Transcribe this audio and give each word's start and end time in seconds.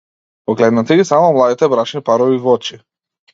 Погледнете 0.49 0.97
ги 1.01 1.05
само 1.09 1.27
младите 1.35 1.69
брачни 1.75 2.03
парови 2.09 2.37
в 2.47 2.51
очи. 2.55 2.81